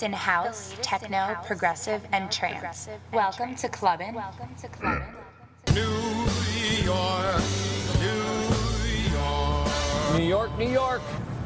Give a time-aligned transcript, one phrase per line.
[0.00, 2.88] latest in house, techno, progressive, and trance.
[3.12, 4.14] Welcome to Clubbin'.
[4.14, 5.14] Welcome to Clubbin'.
[5.74, 5.82] New
[6.84, 7.42] York,
[8.00, 8.22] New
[9.12, 9.68] York.
[10.16, 11.02] New York, New York.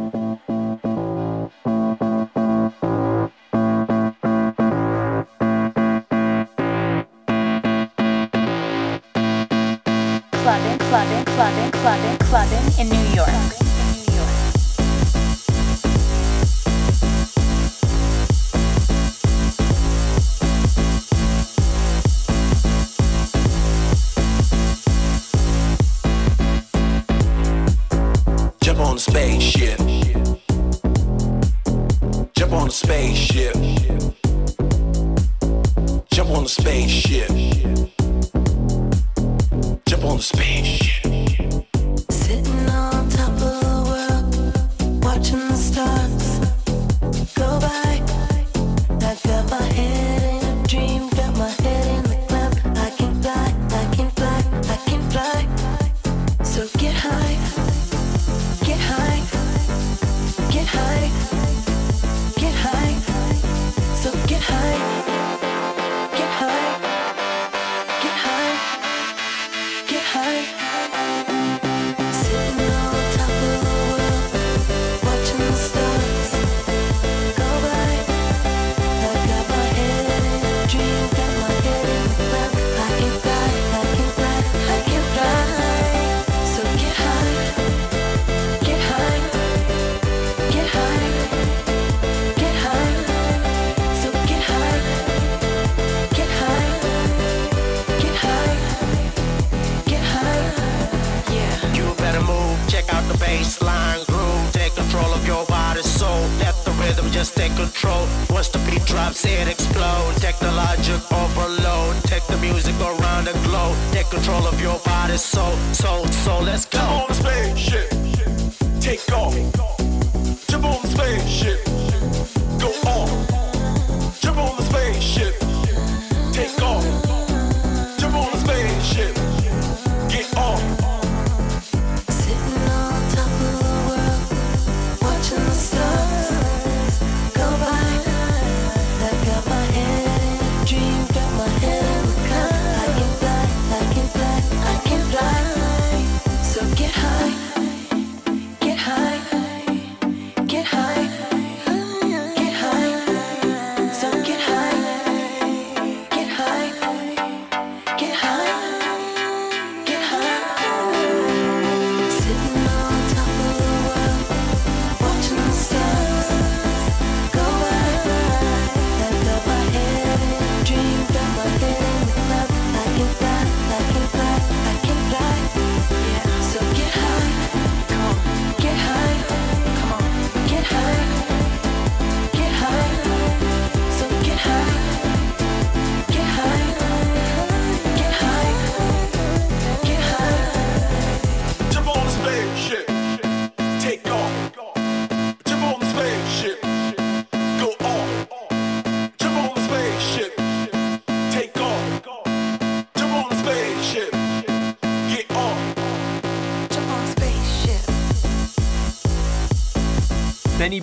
[11.84, 13.63] Clubbin', clubbin', clubbin' in New York.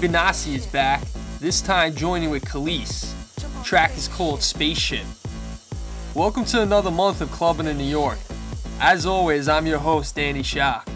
[0.02, 1.04] Benassi is back,
[1.40, 3.14] this time joining with Kelis.
[3.64, 5.06] Track is called Spaceship.
[6.16, 8.18] Welcome to another month of clubbing in New York.
[8.80, 10.90] As always, I'm your host, Danny Shock.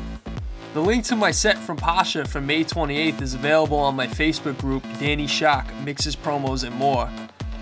[0.74, 4.57] The link to my set from Pacha from May 28th is available on my Facebook
[4.57, 7.08] group, Danny Shock Mixes, Promos, and More.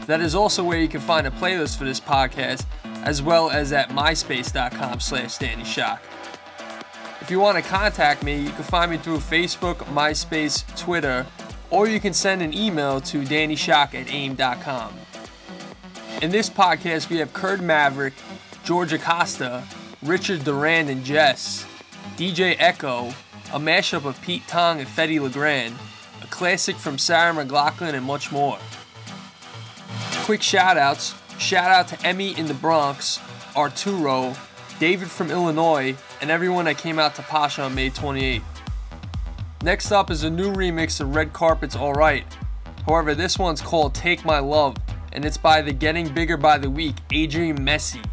[0.06, 2.66] That is also where you can find a playlist for this podcast,
[3.04, 6.02] as well as at myspace.com slash Danny Shock.
[7.24, 11.26] If you want to contact me, you can find me through Facebook, MySpace, Twitter,
[11.70, 14.94] or you can send an email to dannyshock at aim.com.
[16.22, 18.12] In this podcast, we have Kurd Maverick,
[18.66, 19.64] George Acosta,
[20.02, 21.66] Richard Durand and Jess,
[22.18, 23.14] DJ Echo,
[23.54, 25.76] a mashup of Pete Tong and Fedde Le Grand,
[26.22, 28.60] a classic from Sarah McLachlan, and much more.
[30.26, 33.22] Quick shout outs shout out to Emmy in the Bronx,
[33.56, 34.36] Arturo,
[34.80, 38.42] David from Illinois, and everyone that came out to Pacha on May 28th.
[39.64, 42.26] Next up is a new remix of Red Carpet's Alright.
[42.86, 44.76] However, this one's called Take My Love,
[45.14, 48.04] and it's by the Getting Bigger by the Week, Adrian Messi.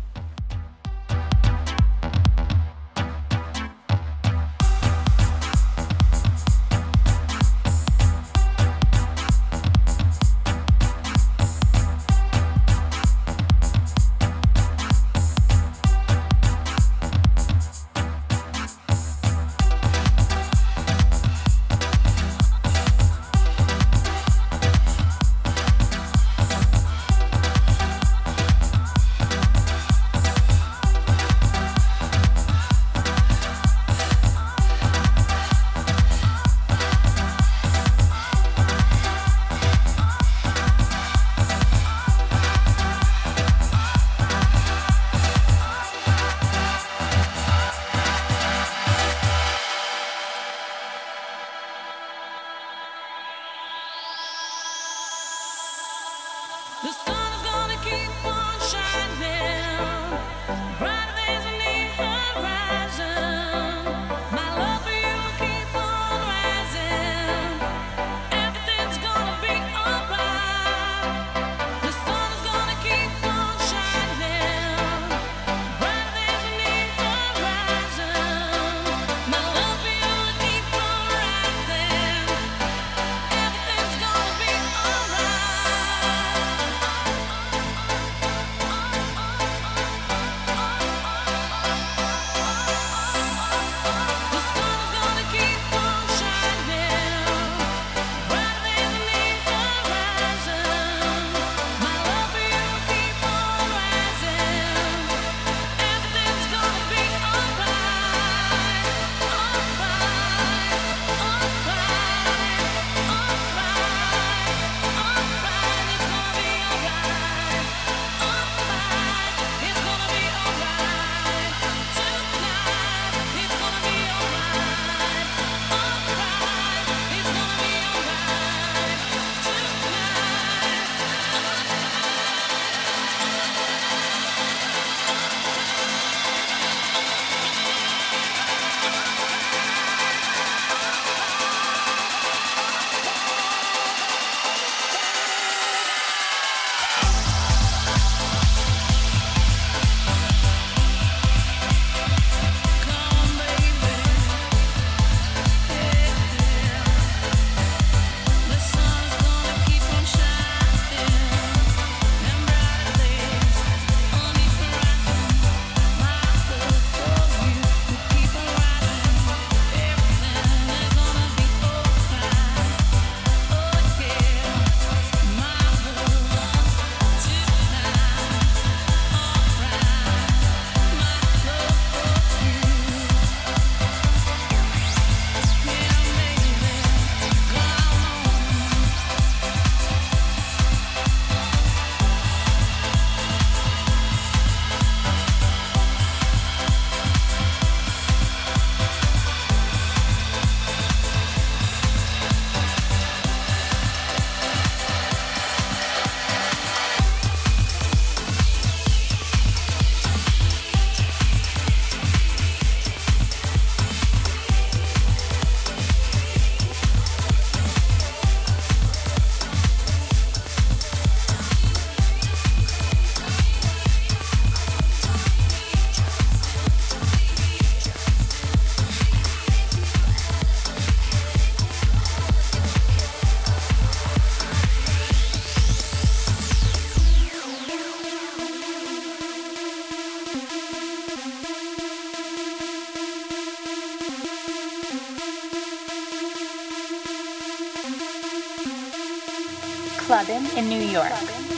[250.10, 251.49] Clubbing in New York.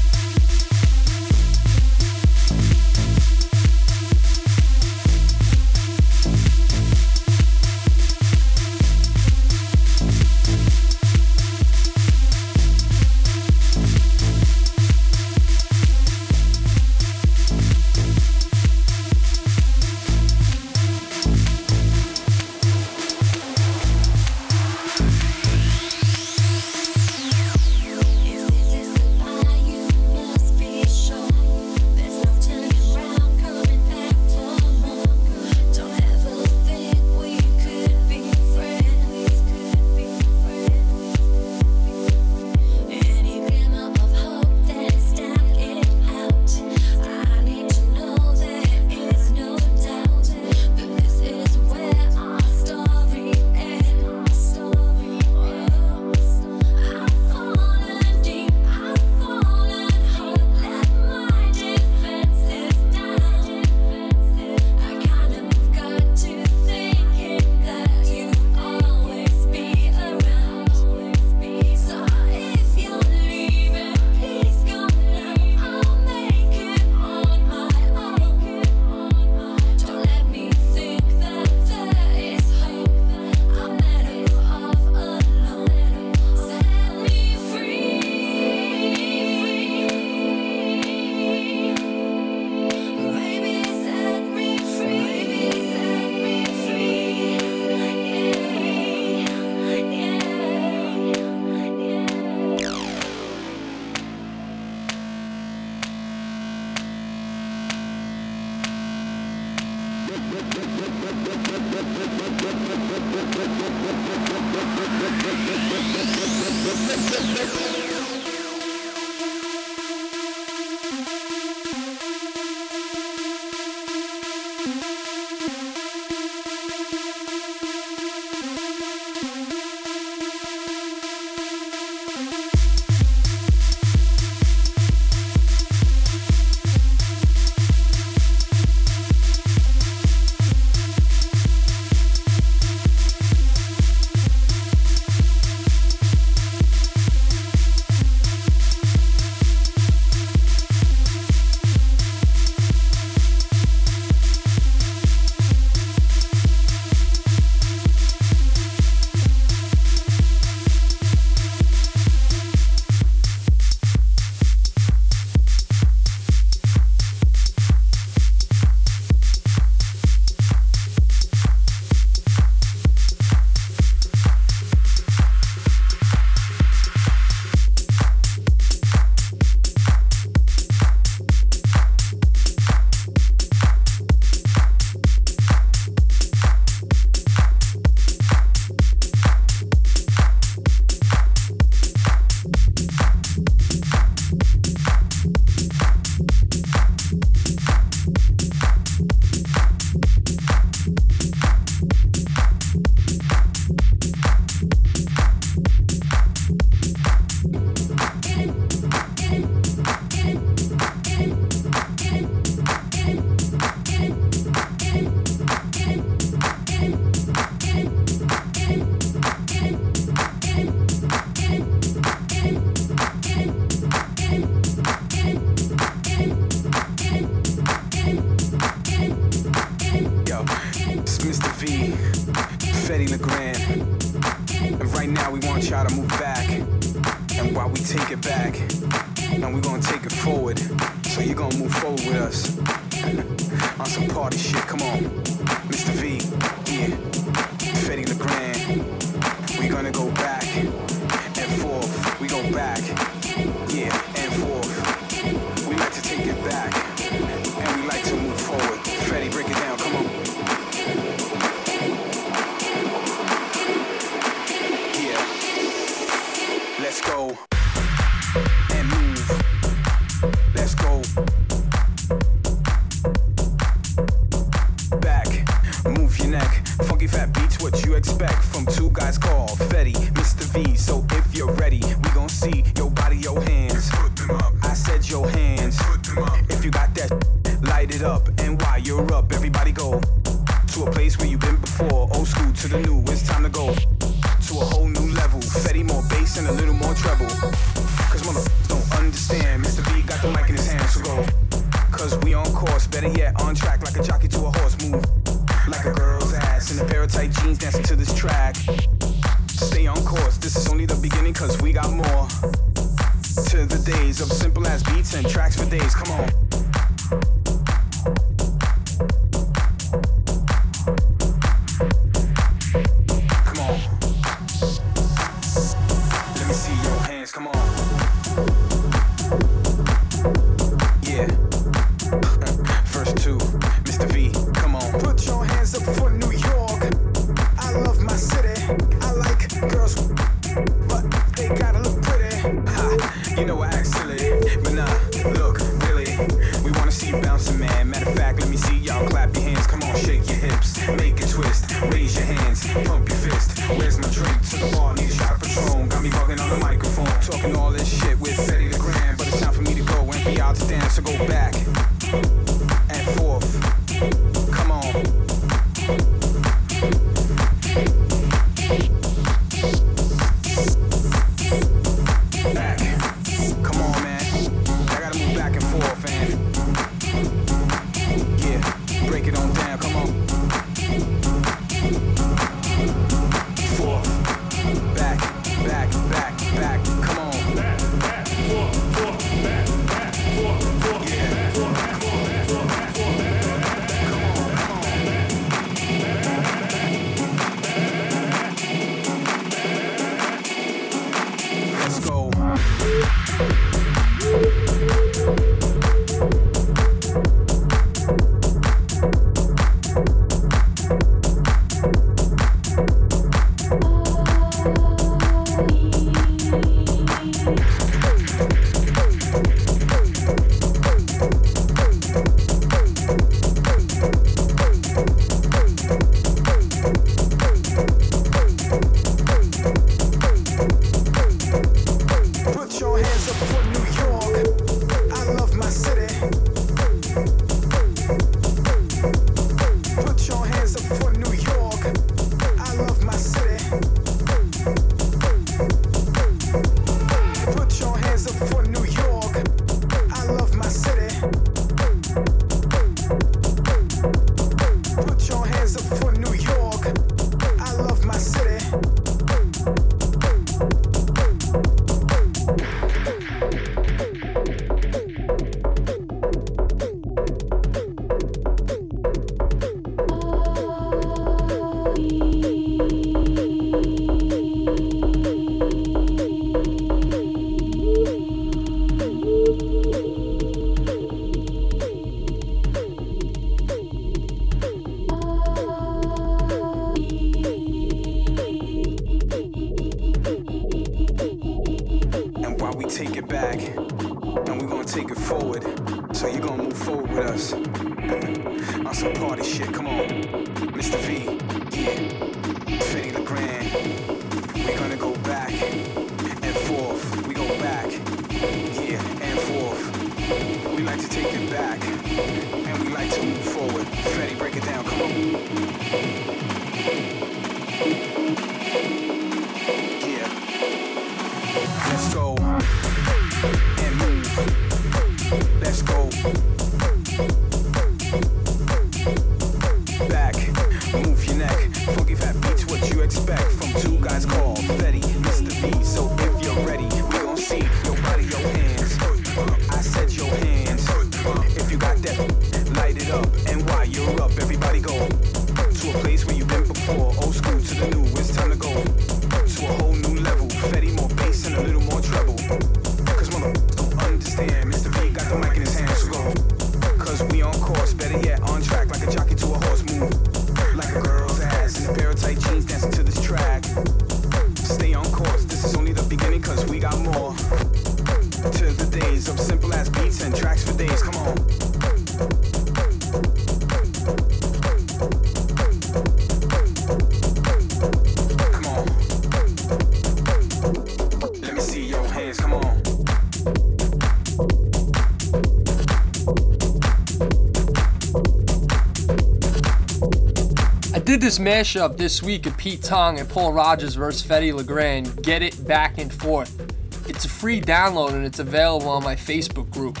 [591.22, 595.40] This mashup this week of Pete Tong and Paul Rogers versus Fedde Le Grand, Get
[595.40, 596.60] It Back and Forth.
[597.08, 600.00] It's a free download and it's available on my Facebook group.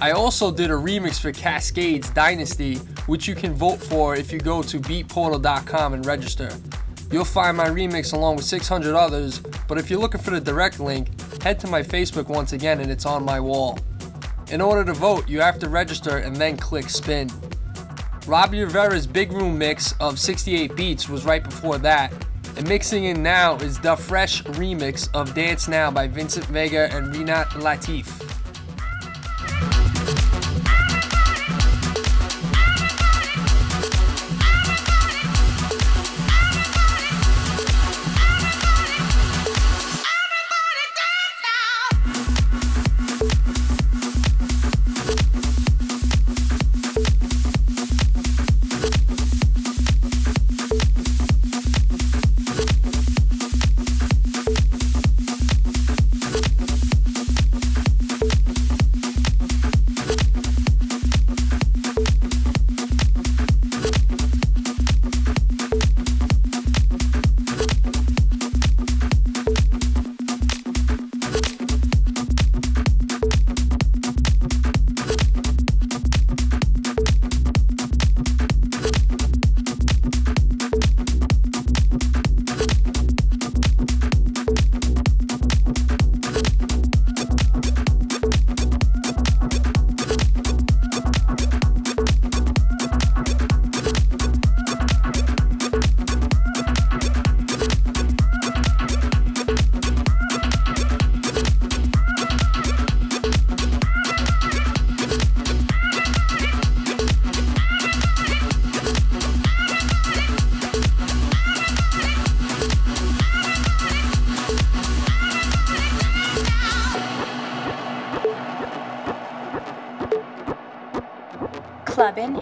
[0.00, 2.76] I also did a remix for Kaskade's Dynasty,
[3.08, 6.50] which you can vote for if you go to beatportal.com and register.
[7.12, 10.80] You'll find my remix along with 600 others, but if you're looking for the direct
[10.80, 11.10] link,
[11.42, 13.78] head to my Facebook once again and it's on my wall.
[14.50, 17.30] In order to vote, you have to register and then click spin.
[18.28, 22.12] Robbie Rivera's Big Room mix of 68 beats was right before that.
[22.58, 27.06] And mixing in now is the fresh remix of Dance Now by Vincent Vega and
[27.06, 28.17] Renat Latif.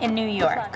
[0.07, 0.76] In New York.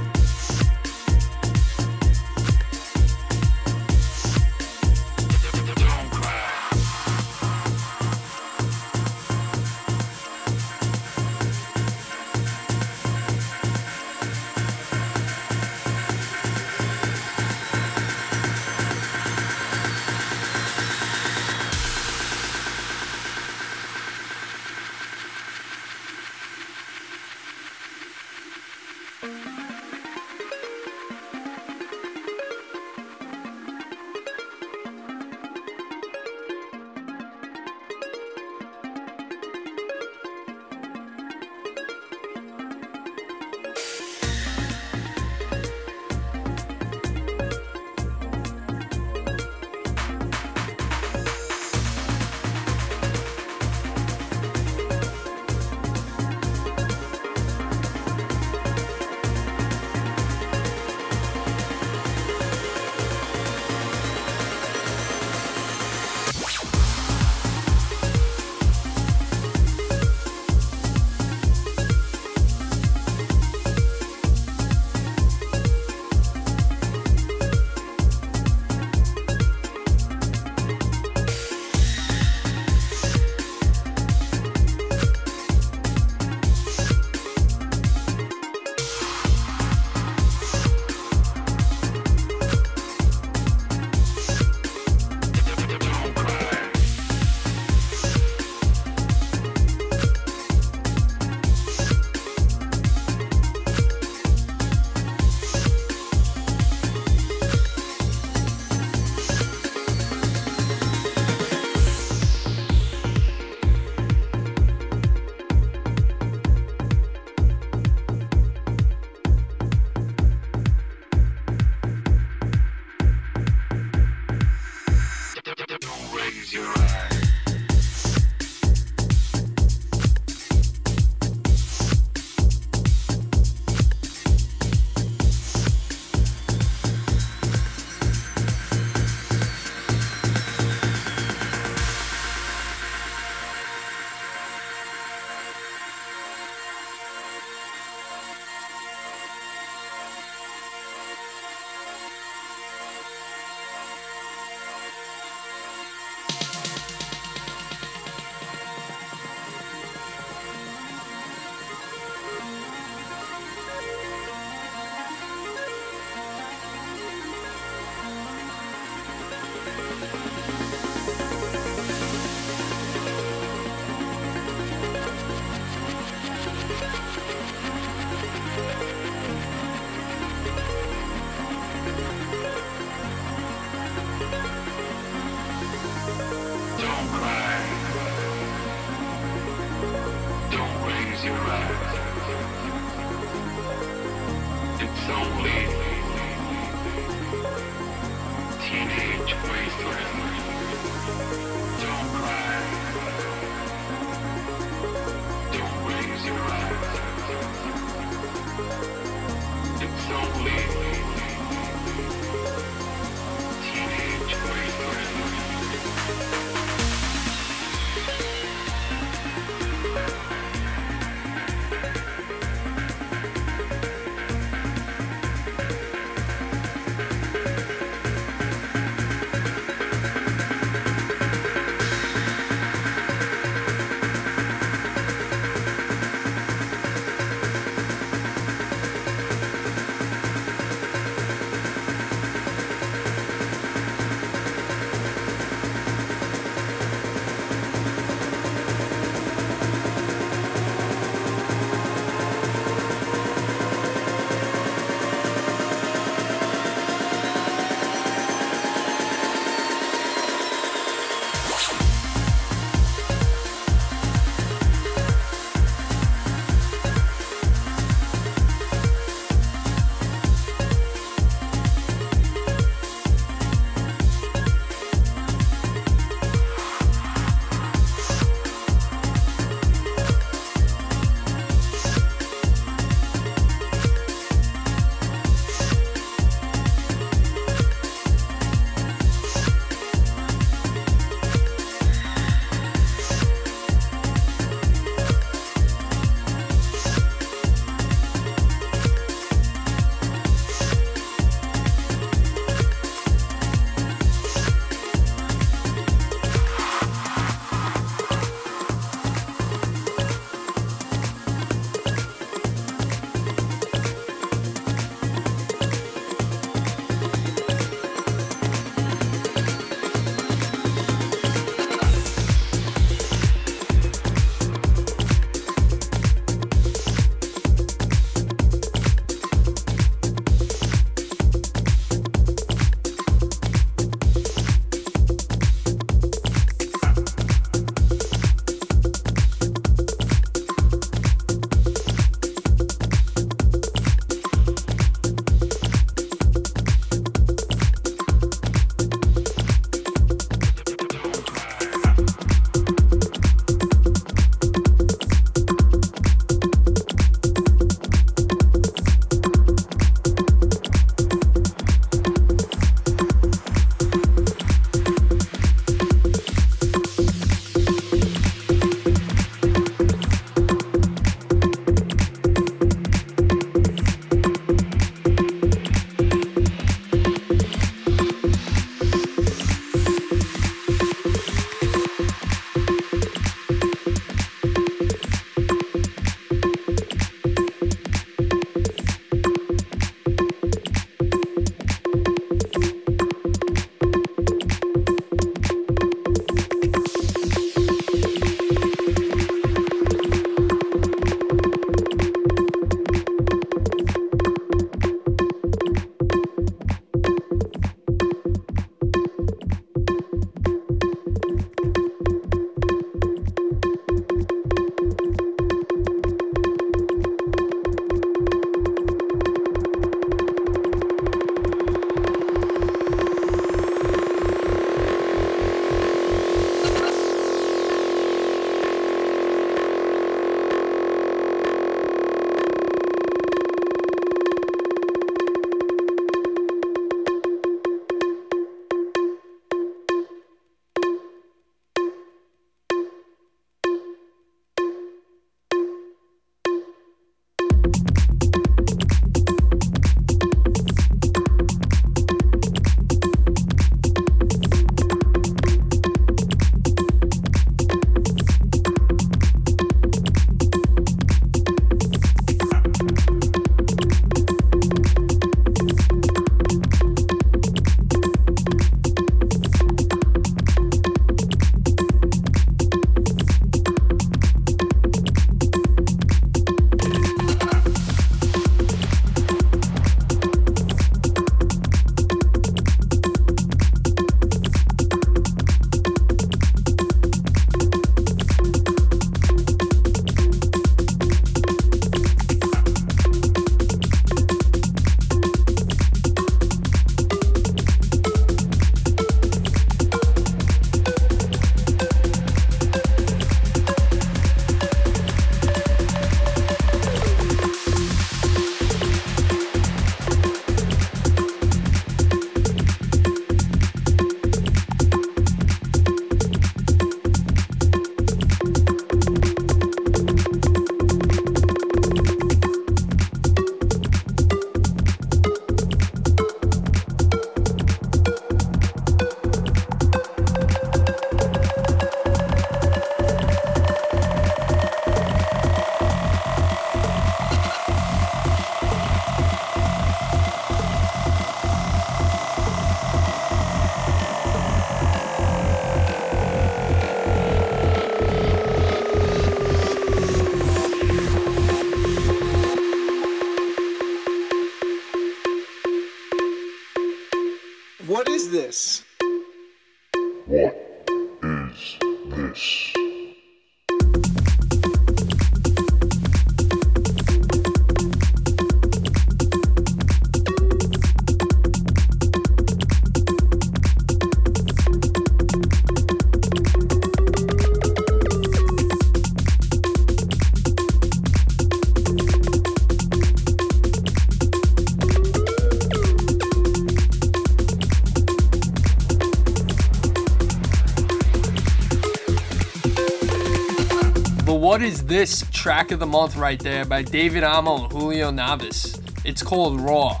[594.62, 598.80] What is this track of the month right there by David Amo and Julio Navas?
[599.04, 600.00] It's called Raw.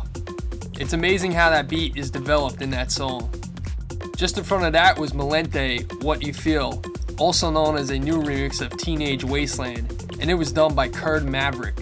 [0.78, 3.28] It's amazing how that beat is developed in that song.
[4.16, 6.80] Just in front of that was Malente, What You Feel,
[7.18, 11.24] also known as a new remix of Teenage Wasteland, and it was done by Kurd
[11.24, 11.80] Maverick.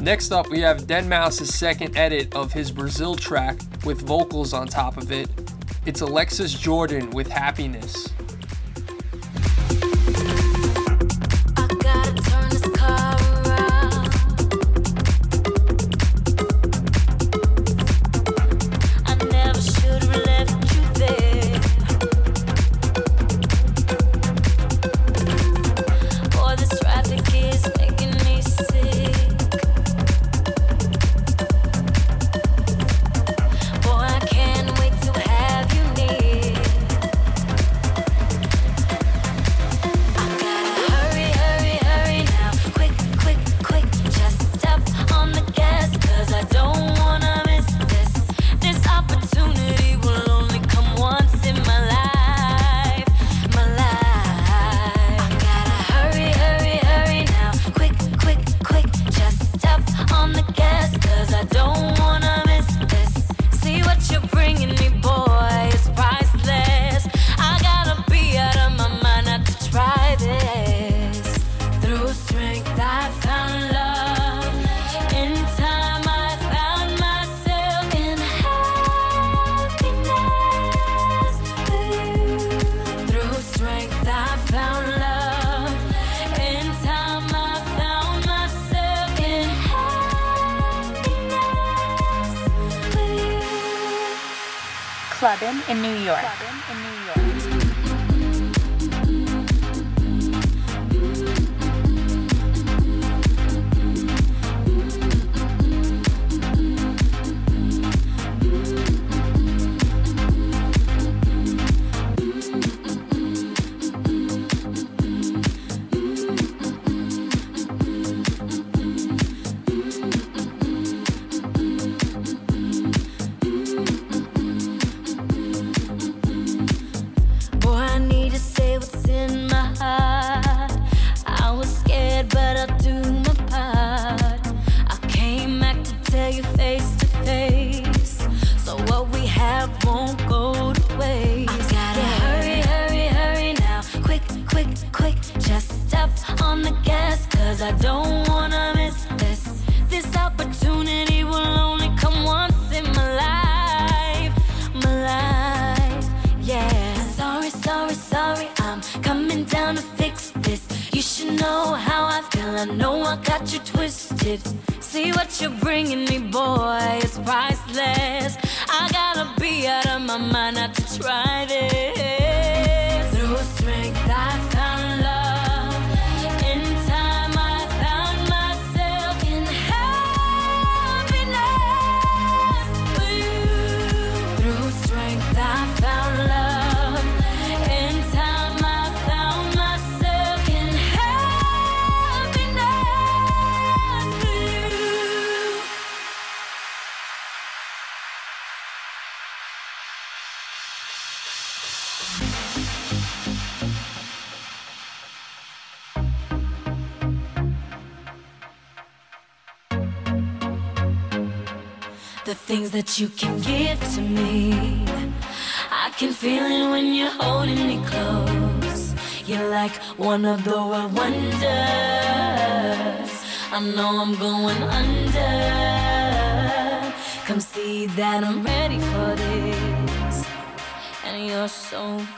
[0.00, 4.96] Next up, we have Deadmau5's second edit of his Brazil track with vocals on top
[4.98, 5.28] of it.
[5.84, 8.05] It's Alexis Jordan with Happiness.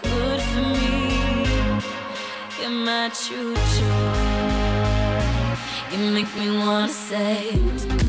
[0.03, 0.99] good for me.
[2.61, 4.79] You're my true joy.
[5.93, 8.08] You make me wanna say.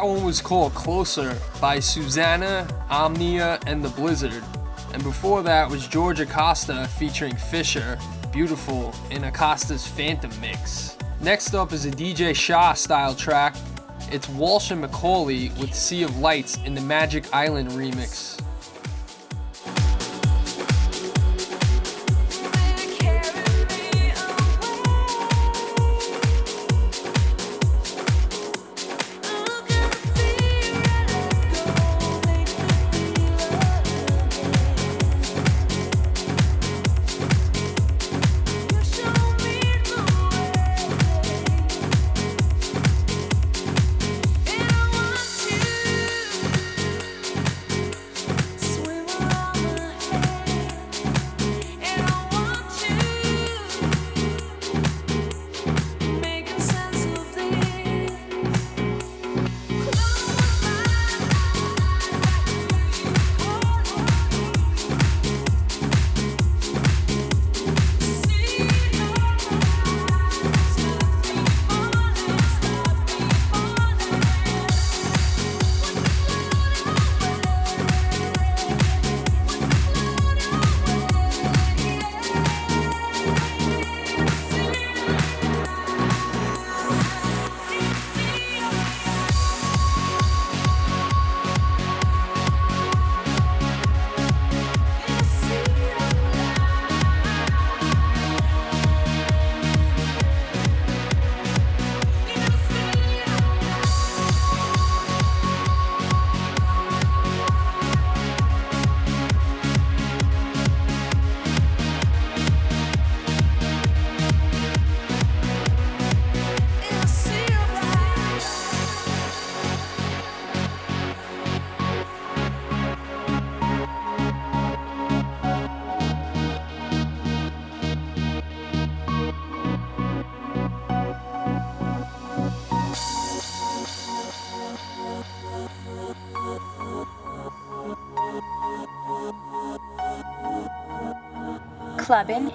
[0.00, 4.42] That one was called Closer by Susana, Omnia, and the Blizzard.
[4.94, 7.98] And before that was George Acosta featuring Fisher,
[8.32, 10.96] Beautiful, in Acosta's Phantom Mix.
[11.20, 13.54] Next up is a DJ Shah style track.
[14.10, 18.39] It's Walsh and McAuley with Sea of Lights in the Magic Island remix.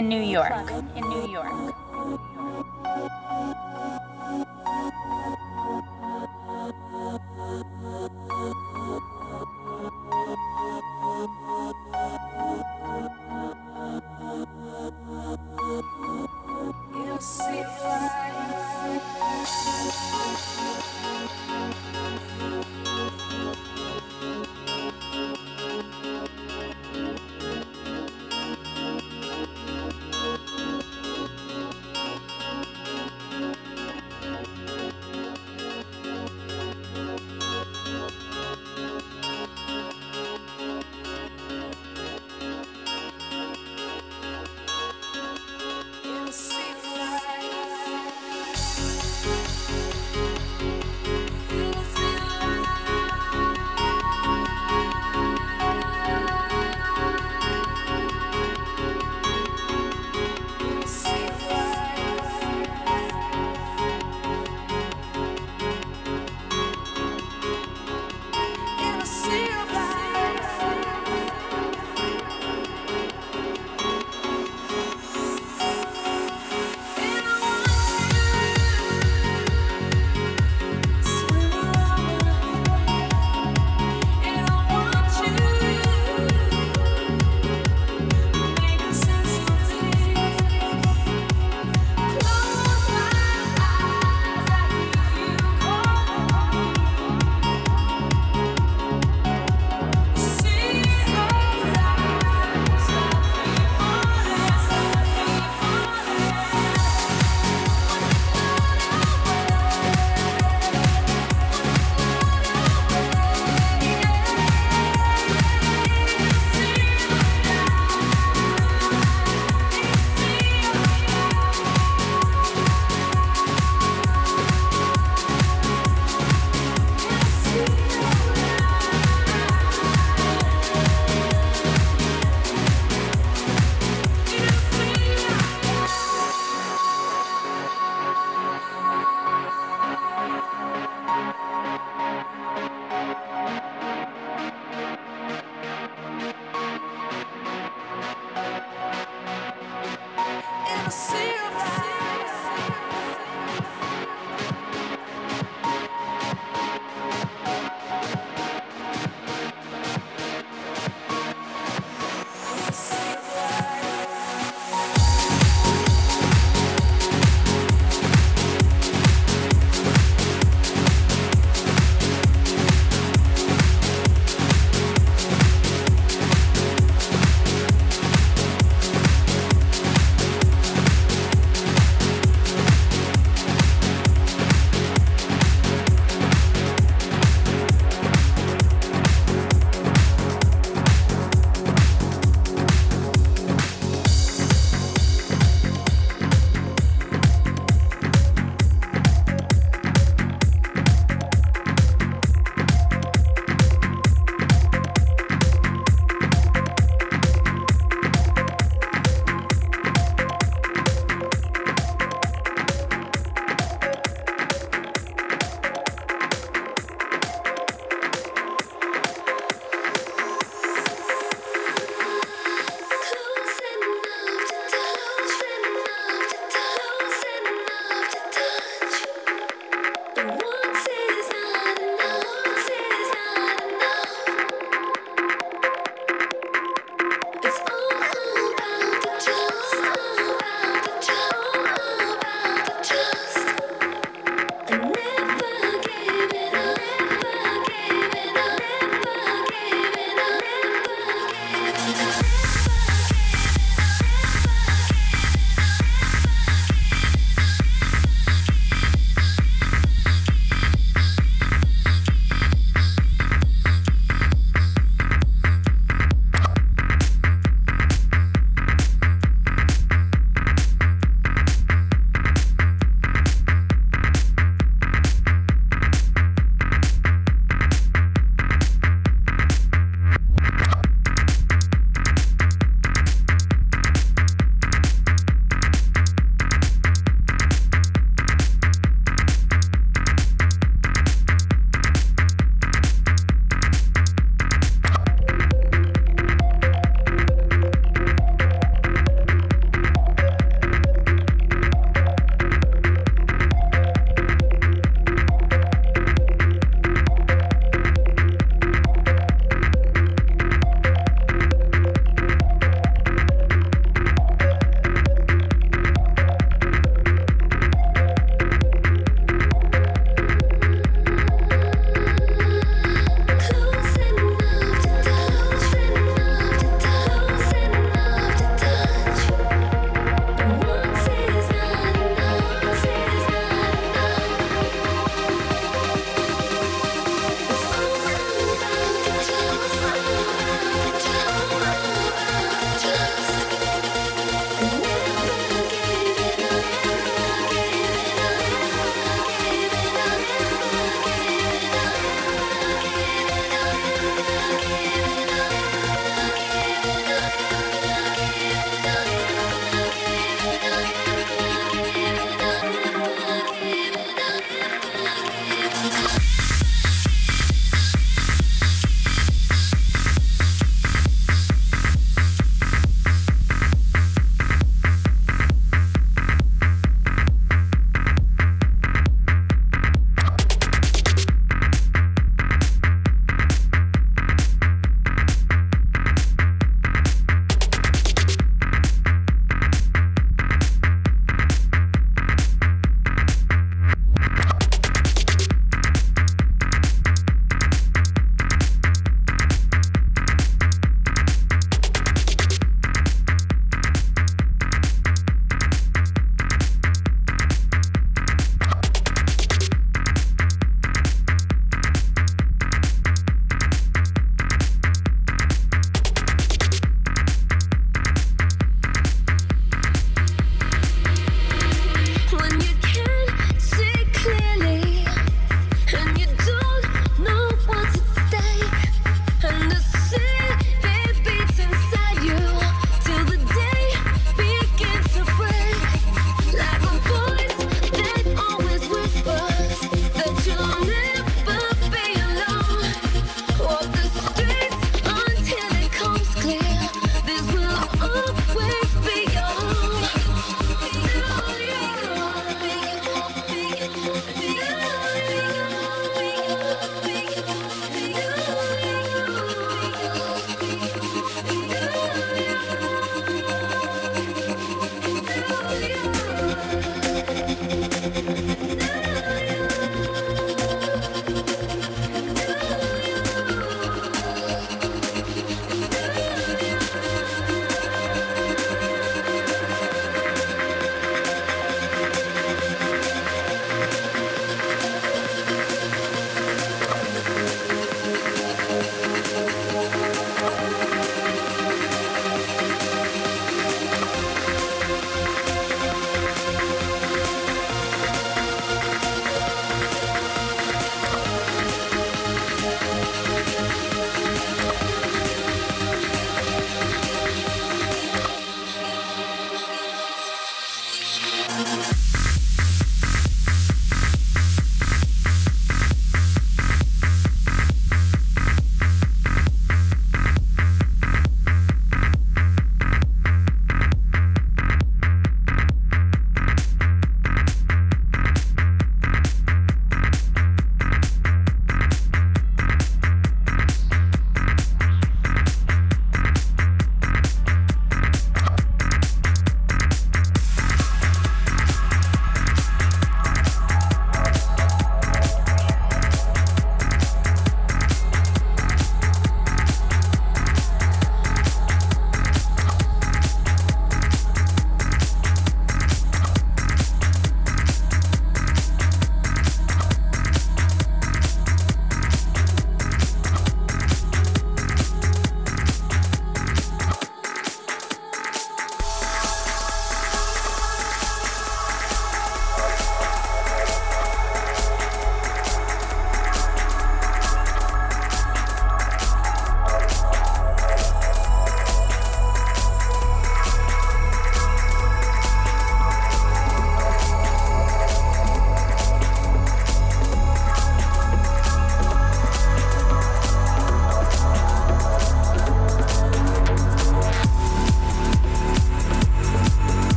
[0.00, 0.79] In New York.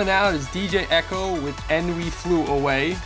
[0.00, 2.96] Coming out is DJ Echo with And We Flew Away.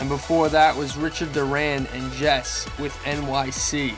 [0.00, 3.94] And before that was Richard Durand and Jess with NYC.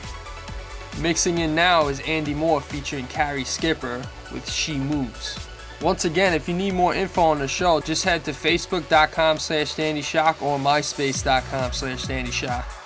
[1.01, 5.39] Mixing in now is Andy Moor featuring Carrie Skipper with She Moves.
[5.79, 9.73] Once again, if you need more info on the show, just head to facebook.com slash
[9.75, 12.78] dandyshock or myspace.com slash dandyshock.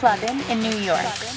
[0.00, 1.29] clubbing in New York.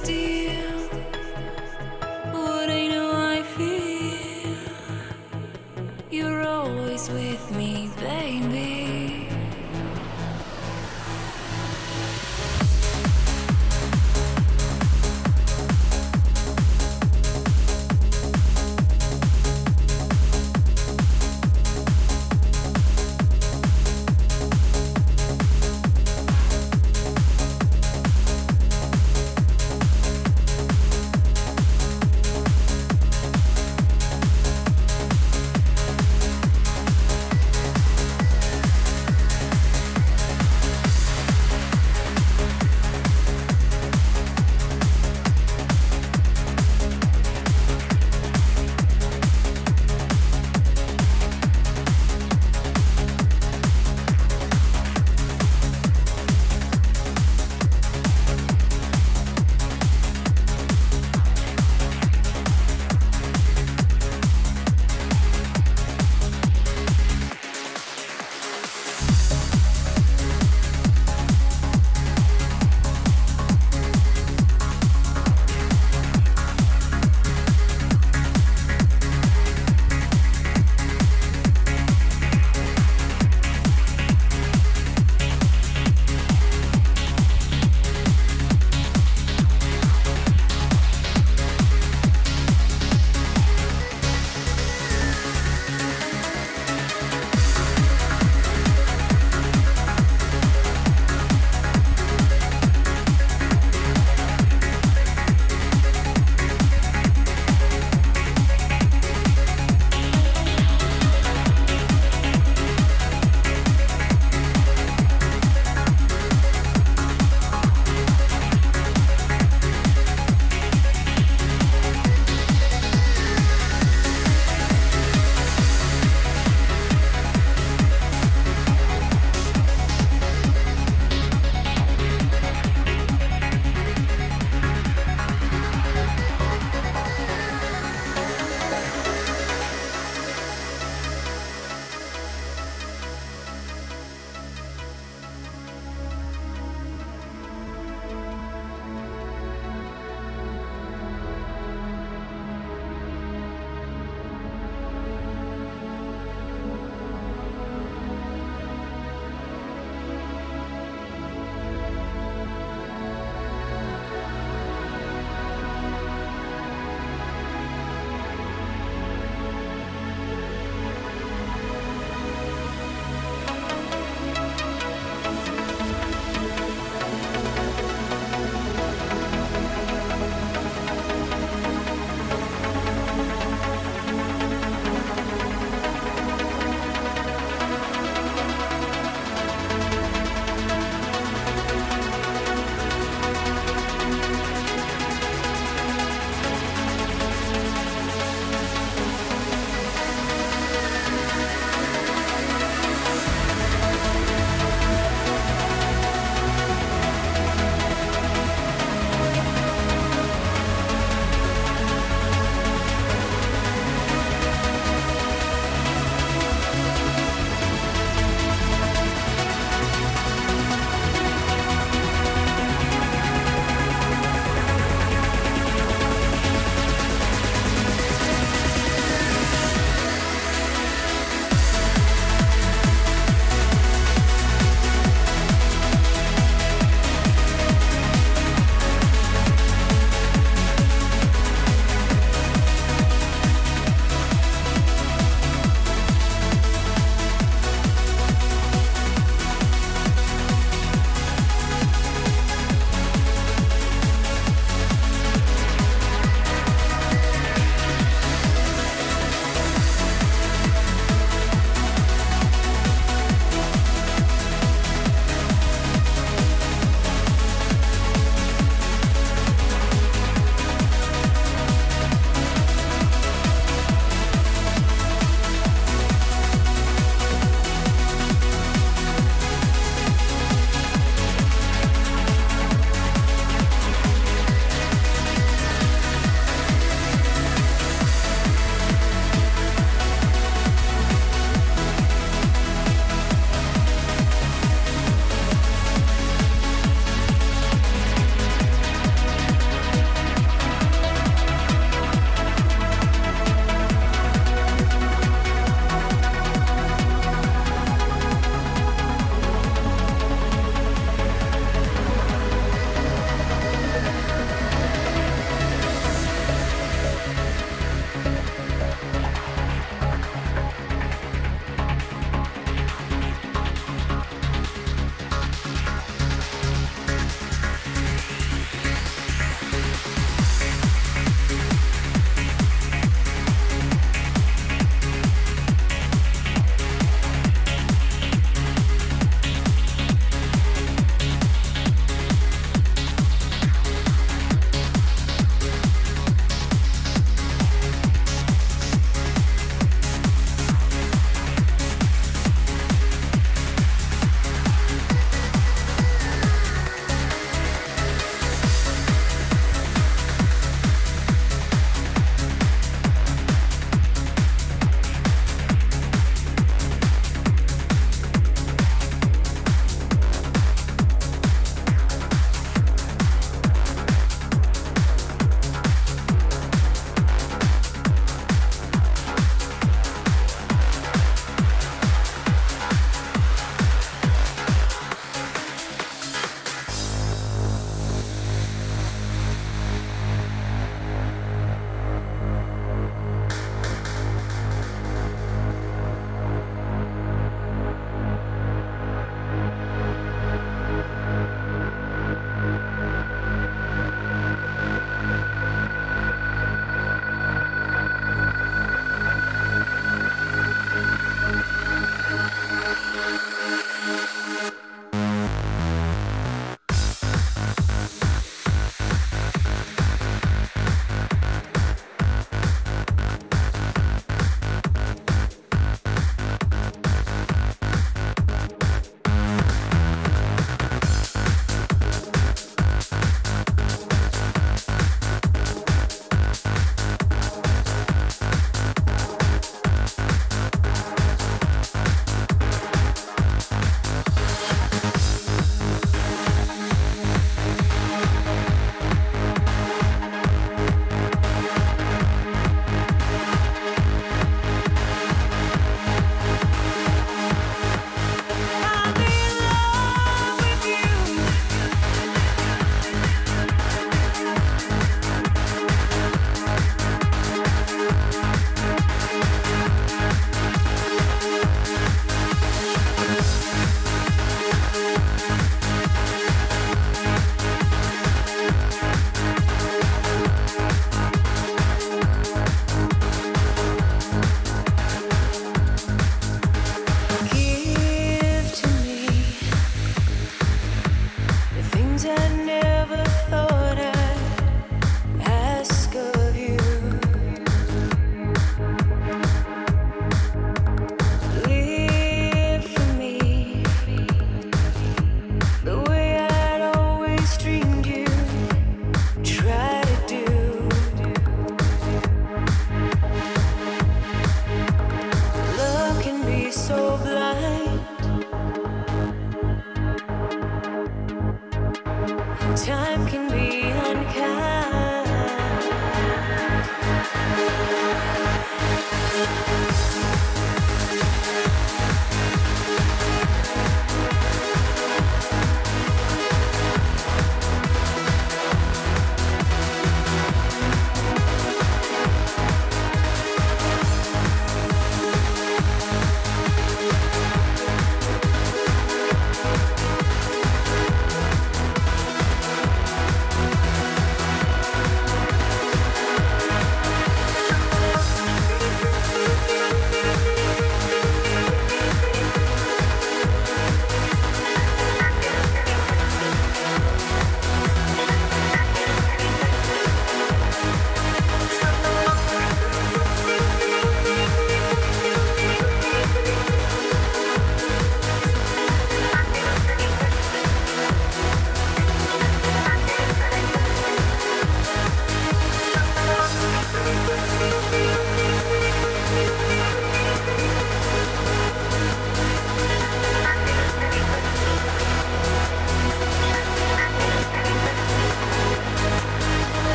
[0.00, 0.31] They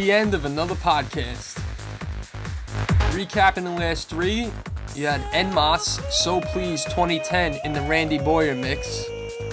[0.00, 1.62] the end of another podcast.
[3.12, 4.50] Recapping the last three,
[4.94, 9.04] you had Enmas, So Please 2010 in the Randy Boyer mix.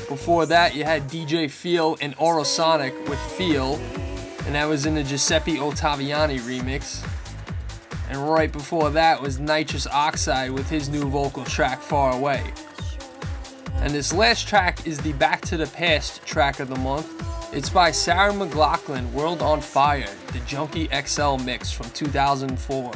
[0.08, 3.76] Before that, you had DJ Feel and Orosonic with Feel,
[4.46, 7.06] and that was in the Giuseppe Ottaviani remix.
[8.10, 12.54] And right before that was Nitrous Oxide with his new vocal track Far Away.
[13.82, 17.37] And this last track is the Back to the Past track of the month.
[17.54, 22.92] It's by Sarah McLachlan, World on Fire, the Junkie XL mix from 2004.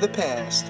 [0.00, 0.69] The past.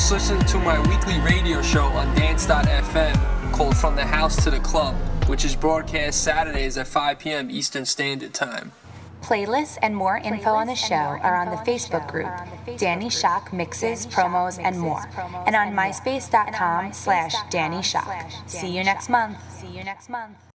[0.00, 4.58] Just listen to my weekly radio show on dance.fm called From the House to the
[4.60, 4.94] Club,
[5.28, 7.50] which is broadcast Saturdays at 5 p.m.
[7.50, 8.72] Eastern Standard Time.
[9.20, 12.30] Playlists and more info on the show are on the Facebook group,
[12.78, 15.04] Danny Shock Mixes, Promos, and more,
[15.46, 18.30] and on myspace.com slash Danny Shock.
[18.46, 19.36] See you next month.
[19.52, 20.49] See you next month.